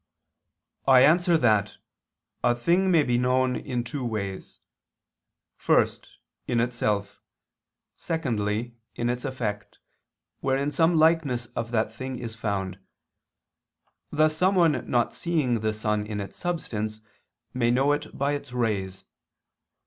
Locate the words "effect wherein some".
9.25-10.97